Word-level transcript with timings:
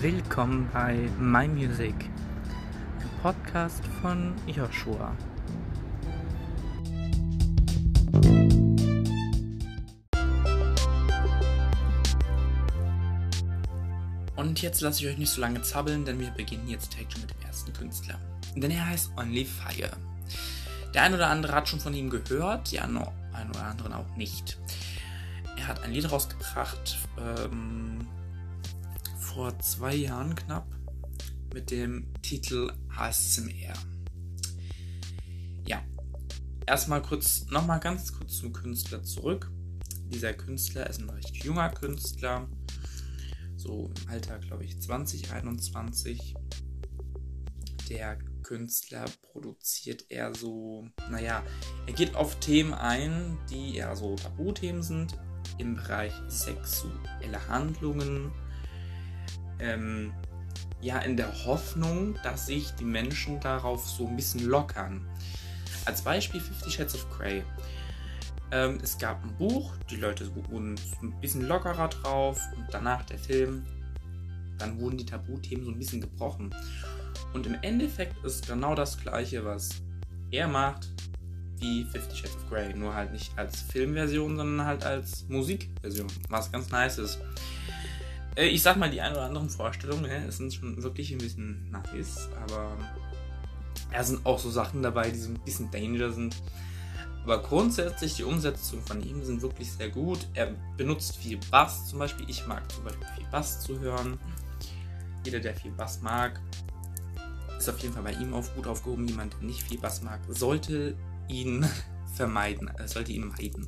Willkommen 0.00 0.70
bei 0.72 1.10
My 1.18 1.48
Music, 1.48 1.92
ein 1.94 3.10
Podcast 3.20 3.82
von 4.00 4.32
Joshua. 4.46 5.12
Und 14.36 14.62
jetzt 14.62 14.82
lasse 14.82 15.02
ich 15.02 15.10
euch 15.10 15.18
nicht 15.18 15.30
so 15.30 15.40
lange 15.40 15.62
zappeln, 15.62 16.04
denn 16.04 16.20
wir 16.20 16.30
beginnen 16.30 16.68
jetzt 16.68 16.94
direkt 16.94 17.18
mit 17.18 17.30
dem 17.32 17.40
ersten 17.44 17.72
Künstler. 17.72 18.20
Denn 18.54 18.70
er 18.70 18.86
heißt 18.86 19.10
Only 19.16 19.44
Fire. 19.44 19.90
Der 20.94 21.02
ein 21.02 21.14
oder 21.14 21.26
andere 21.26 21.54
hat 21.54 21.68
schon 21.68 21.80
von 21.80 21.92
ihm 21.92 22.08
gehört, 22.08 22.70
die 22.70 22.78
ein 22.78 22.96
oder 22.96 23.64
anderen 23.64 23.94
auch 23.94 24.14
nicht. 24.14 24.58
Er 25.56 25.66
hat 25.66 25.82
ein 25.82 25.92
Lied 25.92 26.08
rausgebracht 26.12 26.98
ähm, 27.18 28.06
vor 29.38 29.56
zwei 29.60 29.94
Jahren 29.94 30.34
knapp 30.34 30.66
mit 31.54 31.70
dem 31.70 32.12
Titel 32.22 32.72
ASMR. 32.96 33.72
Ja, 35.64 35.80
erstmal 36.66 37.00
kurz, 37.02 37.46
nochmal 37.46 37.78
ganz 37.78 38.12
kurz 38.12 38.38
zum 38.38 38.52
Künstler 38.52 39.04
zurück. 39.04 39.48
Dieser 40.06 40.34
Künstler 40.34 40.90
ist 40.90 41.00
ein 41.00 41.08
recht 41.08 41.44
junger 41.44 41.70
Künstler, 41.70 42.48
so 43.54 43.92
im 43.96 44.08
Alter, 44.08 44.40
glaube 44.40 44.64
ich, 44.64 44.80
2021. 44.82 46.34
Der 47.90 48.18
Künstler 48.42 49.04
produziert 49.22 50.06
eher 50.08 50.34
so, 50.34 50.88
naja, 51.12 51.44
er 51.86 51.92
geht 51.92 52.16
auf 52.16 52.40
Themen 52.40 52.74
ein, 52.74 53.38
die 53.48 53.76
eher 53.76 53.94
so 53.94 54.16
Tabuthemen 54.16 54.82
sind, 54.82 55.16
im 55.58 55.76
Bereich 55.76 56.12
sexuelle 56.26 57.48
Handlungen. 57.48 58.32
Ähm, 59.60 60.12
ja, 60.80 60.98
in 60.98 61.16
der 61.16 61.32
Hoffnung, 61.44 62.16
dass 62.22 62.46
sich 62.46 62.70
die 62.72 62.84
Menschen 62.84 63.40
darauf 63.40 63.86
so 63.86 64.06
ein 64.06 64.16
bisschen 64.16 64.46
lockern. 64.46 65.04
Als 65.84 66.02
Beispiel 66.02 66.40
Fifty 66.40 66.70
Shades 66.70 66.94
of 66.94 67.08
Grey. 67.10 67.42
Ähm, 68.50 68.78
es 68.82 68.96
gab 68.96 69.22
ein 69.24 69.34
Buch, 69.36 69.74
die 69.90 69.96
Leute 69.96 70.30
wurden 70.34 70.76
ein 71.02 71.20
bisschen 71.20 71.46
lockerer 71.46 71.88
drauf 71.88 72.40
und 72.56 72.66
danach 72.70 73.04
der 73.04 73.18
Film, 73.18 73.66
dann 74.58 74.80
wurden 74.80 74.98
die 74.98 75.06
Tabuthemen 75.06 75.64
so 75.64 75.70
ein 75.70 75.78
bisschen 75.78 76.00
gebrochen. 76.00 76.54
Und 77.34 77.46
im 77.46 77.56
Endeffekt 77.62 78.24
ist 78.24 78.46
genau 78.46 78.74
das 78.74 78.98
gleiche, 78.98 79.44
was 79.44 79.82
er 80.30 80.48
macht, 80.48 80.88
wie 81.58 81.84
Fifty 81.84 82.16
Shades 82.16 82.36
of 82.36 82.48
Grey. 82.48 82.72
Nur 82.74 82.94
halt 82.94 83.12
nicht 83.12 83.36
als 83.36 83.62
Filmversion, 83.62 84.36
sondern 84.36 84.66
halt 84.66 84.84
als 84.84 85.26
Musikversion. 85.28 86.06
Was 86.28 86.50
ganz 86.50 86.70
nice 86.70 86.98
ist. 86.98 87.20
Äh, 88.38 88.46
ich 88.46 88.62
sag 88.62 88.76
mal, 88.76 88.90
die 88.90 89.00
ein 89.00 89.12
oder 89.12 89.24
anderen 89.24 89.50
Vorstellungen 89.50 90.02
ne, 90.02 90.30
sind 90.30 90.54
schon 90.54 90.82
wirklich 90.82 91.12
ein 91.12 91.18
bisschen 91.18 91.70
nice, 91.70 92.28
aber 92.40 92.76
da 93.92 94.02
sind 94.02 94.24
auch 94.24 94.38
so 94.38 94.50
Sachen 94.50 94.82
dabei, 94.82 95.10
die 95.10 95.18
so 95.18 95.30
ein 95.30 95.40
bisschen 95.44 95.70
danger 95.70 96.12
sind. 96.12 96.36
Aber 97.24 97.42
grundsätzlich 97.42 98.14
die 98.14 98.24
Umsetzung 98.24 98.80
von 98.82 99.02
ihm 99.02 99.22
sind 99.22 99.42
wirklich 99.42 99.72
sehr 99.72 99.90
gut. 99.90 100.26
Er 100.34 100.54
benutzt 100.76 101.16
viel 101.16 101.38
Bass 101.50 101.88
zum 101.88 101.98
Beispiel. 101.98 102.24
Ich 102.30 102.46
mag 102.46 102.70
zum 102.72 102.84
Beispiel 102.84 103.06
viel 103.16 103.26
Bass 103.30 103.60
zu 103.60 103.78
hören. 103.80 104.18
Jeder, 105.24 105.40
der 105.40 105.54
viel 105.54 105.72
Bass 105.72 106.00
mag, 106.00 106.40
ist 107.58 107.68
auf 107.68 107.78
jeden 107.80 107.92
Fall 107.92 108.04
bei 108.04 108.12
ihm 108.12 108.32
auf 108.32 108.54
gut 108.54 108.66
aufgehoben. 108.66 109.06
Jemand, 109.08 109.34
der 109.34 109.42
nicht 109.42 109.62
viel 109.62 109.78
Bass 109.78 110.00
mag, 110.02 110.20
sollte 110.28 110.96
ihn 111.28 111.66
vermeiden. 112.14 112.68
Er 112.78 112.88
sollte 112.88 113.12
ihn 113.12 113.28
meiden. 113.28 113.66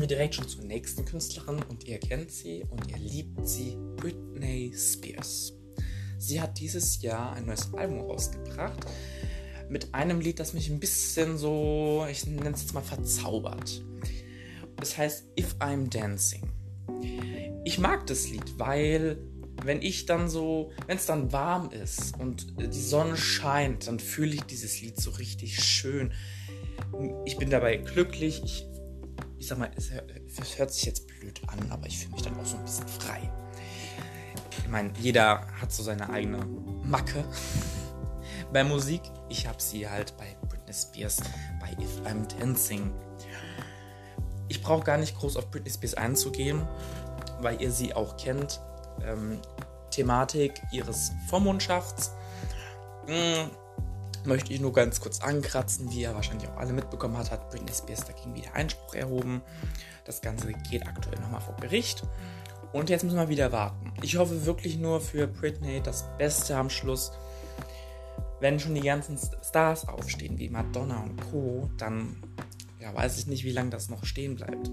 Kommen 0.00 0.08
wir 0.08 0.16
direkt 0.16 0.36
schon 0.36 0.48
zur 0.48 0.64
nächsten 0.64 1.04
Künstlerin 1.04 1.62
und 1.68 1.86
ihr 1.86 1.98
kennt 1.98 2.30
sie 2.30 2.64
und 2.70 2.90
ihr 2.90 2.96
liebt 2.96 3.46
sie, 3.46 3.76
Britney 3.96 4.72
Spears. 4.74 5.52
Sie 6.16 6.40
hat 6.40 6.58
dieses 6.58 7.02
Jahr 7.02 7.34
ein 7.34 7.44
neues 7.44 7.70
Album 7.74 8.00
rausgebracht 8.00 8.86
mit 9.68 9.92
einem 9.92 10.22
Lied, 10.22 10.40
das 10.40 10.54
mich 10.54 10.70
ein 10.70 10.80
bisschen 10.80 11.36
so, 11.36 12.06
ich 12.10 12.24
nenne 12.24 12.48
es 12.48 12.62
jetzt 12.62 12.72
mal 12.72 12.80
verzaubert. 12.80 13.82
Es 14.80 14.96
heißt 14.96 15.26
If 15.38 15.56
I'm 15.58 15.90
Dancing. 15.90 16.48
Ich 17.66 17.78
mag 17.78 18.06
das 18.06 18.30
Lied, 18.30 18.58
weil 18.58 19.18
wenn 19.62 19.82
ich 19.82 20.06
dann 20.06 20.30
so, 20.30 20.72
wenn 20.86 20.96
es 20.96 21.04
dann 21.04 21.30
warm 21.30 21.72
ist 21.72 22.18
und 22.18 22.58
die 22.58 22.80
Sonne 22.80 23.18
scheint, 23.18 23.86
dann 23.86 24.00
fühle 24.00 24.32
ich 24.32 24.42
dieses 24.44 24.80
Lied 24.80 24.98
so 24.98 25.10
richtig 25.10 25.62
schön. 25.62 26.10
Ich 27.26 27.36
bin 27.36 27.50
dabei 27.50 27.76
glücklich. 27.76 28.40
Ich, 28.42 28.64
ich 29.40 29.46
sag 29.46 29.58
mal, 29.58 29.70
es, 29.74 29.90
hört 30.58 30.70
sich 30.70 30.84
jetzt 30.84 31.06
blöd 31.08 31.40
an, 31.48 31.72
aber 31.72 31.86
ich 31.86 31.98
fühle 31.98 32.12
mich 32.12 32.22
dann 32.22 32.38
auch 32.38 32.44
so 32.44 32.58
ein 32.58 32.62
bisschen 32.62 32.86
frei. 32.86 33.32
Ich 34.58 34.68
meine, 34.68 34.92
jeder 34.98 35.46
hat 35.58 35.72
so 35.72 35.82
seine 35.82 36.10
eigene 36.10 36.44
Macke 36.84 37.24
bei 38.52 38.62
Musik. 38.62 39.00
Ich 39.30 39.46
habe 39.46 39.60
sie 39.60 39.88
halt 39.88 40.14
bei 40.18 40.36
Britney 40.46 40.74
Spears, 40.74 41.22
bei 41.58 41.72
If 41.82 42.02
I'm 42.04 42.26
Dancing. 42.38 42.92
Ich 44.48 44.62
brauche 44.62 44.84
gar 44.84 44.98
nicht 44.98 45.16
groß 45.18 45.38
auf 45.38 45.50
Britney 45.50 45.70
Spears 45.70 45.94
einzugehen, 45.94 46.68
weil 47.40 47.62
ihr 47.62 47.70
sie 47.70 47.94
auch 47.94 48.18
kennt. 48.18 48.60
Ähm, 49.02 49.40
Thematik 49.90 50.60
ihres 50.70 51.12
Vormundschafts. 51.28 52.12
Hm, 53.06 53.50
möchte 54.26 54.52
ich 54.52 54.60
nur 54.60 54.72
ganz 54.72 55.00
kurz 55.00 55.20
ankratzen, 55.20 55.90
wie 55.90 56.02
ihr 56.02 56.14
wahrscheinlich 56.14 56.48
auch 56.48 56.56
alle 56.56 56.72
mitbekommen 56.72 57.16
habt, 57.16 57.30
hat 57.30 57.50
Britney 57.50 57.72
Spears 57.72 58.04
dagegen 58.04 58.34
wieder 58.34 58.54
Einspruch 58.54 58.94
erhoben. 58.94 59.42
Das 60.04 60.20
Ganze 60.20 60.52
geht 60.70 60.86
aktuell 60.86 61.18
nochmal 61.20 61.40
vor 61.40 61.56
Gericht. 61.56 62.02
Und 62.72 62.88
jetzt 62.88 63.02
müssen 63.02 63.18
wir 63.18 63.28
wieder 63.28 63.52
warten. 63.52 63.92
Ich 64.02 64.16
hoffe 64.16 64.46
wirklich 64.46 64.78
nur 64.78 65.00
für 65.00 65.26
Britney 65.26 65.80
das 65.82 66.04
Beste 66.18 66.56
am 66.56 66.70
Schluss 66.70 67.12
wenn 68.40 68.58
schon 68.58 68.74
die 68.74 68.80
ganzen 68.80 69.18
Stars 69.18 69.86
aufstehen, 69.86 70.38
wie 70.38 70.48
Madonna 70.48 71.02
und 71.02 71.20
Co., 71.30 71.70
dann 71.76 72.16
ja, 72.80 72.94
weiß 72.94 73.18
ich 73.18 73.26
nicht, 73.26 73.44
wie 73.44 73.52
lange 73.52 73.70
das 73.70 73.90
noch 73.90 74.04
stehen 74.04 74.36
bleibt. 74.36 74.70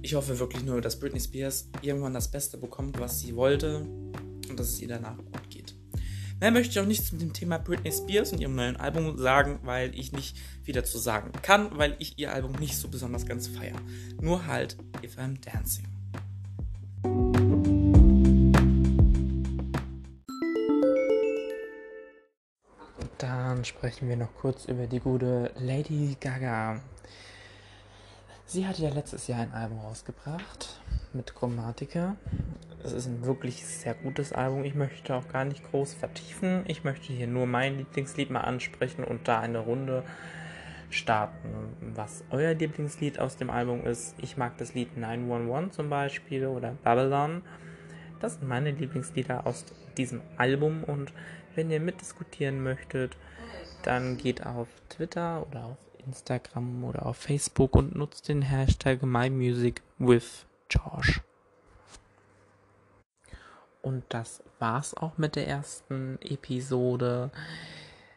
Ich 0.00 0.14
hoffe 0.14 0.38
wirklich 0.38 0.64
nur, 0.64 0.80
dass 0.80 0.98
Britney 0.98 1.20
Spears 1.20 1.68
irgendwann 1.82 2.14
das 2.14 2.30
Beste 2.30 2.56
bekommt, 2.56 2.98
was 2.98 3.20
sie 3.20 3.36
wollte 3.36 3.80
und 4.48 4.58
dass 4.58 4.68
es 4.68 4.80
ihr 4.80 4.88
danach 4.88 5.18
gut. 5.18 5.45
Mehr 6.38 6.50
möchte 6.50 6.72
ich 6.72 6.80
auch 6.80 6.86
nicht 6.86 7.02
zu 7.02 7.16
dem 7.16 7.32
Thema 7.32 7.58
Britney 7.58 7.90
Spears 7.90 8.32
und 8.32 8.40
ihrem 8.40 8.54
neuen 8.54 8.76
Album 8.76 9.16
sagen, 9.16 9.58
weil 9.62 9.98
ich 9.98 10.12
nicht 10.12 10.36
viel 10.62 10.74
dazu 10.74 10.98
sagen 10.98 11.32
kann, 11.40 11.78
weil 11.78 11.96
ich 11.98 12.18
ihr 12.18 12.30
Album 12.34 12.52
nicht 12.60 12.76
so 12.76 12.88
besonders 12.88 13.24
ganz 13.24 13.48
feiere. 13.48 13.80
Nur 14.20 14.46
halt 14.46 14.76
If 15.02 15.16
I'm 15.16 15.38
Dancing. 15.40 15.86
Dann 23.16 23.64
sprechen 23.64 24.10
wir 24.10 24.16
noch 24.16 24.34
kurz 24.34 24.66
über 24.66 24.86
die 24.86 25.00
gute 25.00 25.52
Lady 25.58 26.18
Gaga. 26.20 26.82
Sie 28.44 28.66
hatte 28.66 28.82
ja 28.82 28.90
letztes 28.90 29.26
Jahr 29.26 29.40
ein 29.40 29.52
Album 29.54 29.78
rausgebracht 29.78 30.80
mit 31.14 31.34
Chromatica. 31.34 32.16
Es 32.86 32.92
ist 32.92 33.08
ein 33.08 33.26
wirklich 33.26 33.66
sehr 33.66 33.94
gutes 33.94 34.32
Album. 34.32 34.62
Ich 34.62 34.76
möchte 34.76 35.16
auch 35.16 35.26
gar 35.26 35.44
nicht 35.44 35.68
groß 35.72 35.94
vertiefen. 35.94 36.62
Ich 36.68 36.84
möchte 36.84 37.12
hier 37.12 37.26
nur 37.26 37.44
mein 37.44 37.78
Lieblingslied 37.78 38.30
mal 38.30 38.42
ansprechen 38.42 39.02
und 39.02 39.26
da 39.26 39.40
eine 39.40 39.58
Runde 39.58 40.04
starten. 40.88 41.48
Was 41.80 42.22
euer 42.30 42.54
Lieblingslied 42.54 43.18
aus 43.18 43.36
dem 43.36 43.50
Album 43.50 43.84
ist, 43.84 44.14
ich 44.22 44.36
mag 44.36 44.56
das 44.58 44.74
Lied 44.74 44.96
911 44.96 45.72
zum 45.72 45.90
Beispiel 45.90 46.46
oder 46.46 46.76
Babylon. 46.84 47.42
Das 48.20 48.34
sind 48.34 48.46
meine 48.46 48.70
Lieblingslieder 48.70 49.48
aus 49.48 49.64
diesem 49.96 50.20
Album 50.36 50.84
und 50.84 51.12
wenn 51.56 51.72
ihr 51.72 51.80
mitdiskutieren 51.80 52.62
möchtet, 52.62 53.16
dann 53.82 54.16
geht 54.16 54.46
auf 54.46 54.68
Twitter 54.90 55.44
oder 55.48 55.64
auf 55.64 55.78
Instagram 56.06 56.84
oder 56.84 57.04
auf 57.04 57.16
Facebook 57.16 57.74
und 57.74 57.96
nutzt 57.96 58.28
den 58.28 58.42
Hashtag 58.42 59.02
MyMusicWithGeorge. 59.02 61.25
Und 63.86 64.02
das 64.08 64.42
war's 64.58 64.94
auch 64.94 65.16
mit 65.16 65.36
der 65.36 65.46
ersten 65.46 66.18
Episode. 66.20 67.30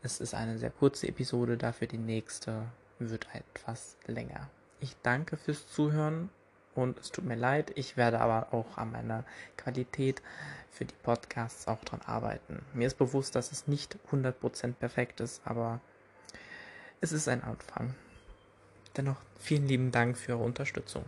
Es 0.00 0.18
ist 0.18 0.32
eine 0.32 0.56
sehr 0.56 0.70
kurze 0.70 1.06
Episode, 1.06 1.58
dafür 1.58 1.86
die 1.86 1.98
nächste 1.98 2.62
wird 2.98 3.26
etwas 3.34 3.98
länger. 4.06 4.48
Ich 4.80 4.96
danke 5.02 5.36
fürs 5.36 5.70
Zuhören 5.70 6.30
und 6.74 6.98
es 6.98 7.10
tut 7.10 7.26
mir 7.26 7.36
leid. 7.36 7.72
Ich 7.74 7.98
werde 7.98 8.22
aber 8.22 8.54
auch 8.54 8.78
an 8.78 8.92
meiner 8.92 9.24
Qualität 9.58 10.22
für 10.70 10.86
die 10.86 10.94
Podcasts 11.02 11.68
auch 11.68 11.84
dran 11.84 12.00
arbeiten. 12.06 12.62
Mir 12.72 12.86
ist 12.86 12.96
bewusst, 12.96 13.36
dass 13.36 13.52
es 13.52 13.66
nicht 13.66 13.98
100% 14.10 14.72
perfekt 14.72 15.20
ist, 15.20 15.42
aber 15.44 15.80
es 17.02 17.12
ist 17.12 17.28
ein 17.28 17.44
Anfang. 17.44 17.94
Dennoch 18.96 19.20
vielen 19.38 19.68
lieben 19.68 19.92
Dank 19.92 20.16
für 20.16 20.32
eure 20.32 20.44
Unterstützung. 20.44 21.04